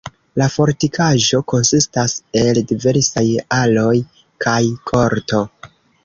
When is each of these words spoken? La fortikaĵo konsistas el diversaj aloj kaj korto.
La 0.41 0.45
fortikaĵo 0.51 1.41
konsistas 1.51 2.15
el 2.41 2.59
diversaj 2.71 3.23
aloj 3.59 3.93
kaj 4.47 4.57
korto. 4.93 5.43